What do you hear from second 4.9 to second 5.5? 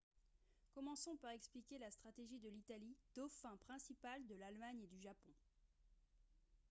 japon